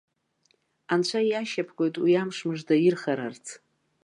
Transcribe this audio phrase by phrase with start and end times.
[0.93, 3.45] Анцәа иашьапкуеит уи амш мыжда ирхарарц.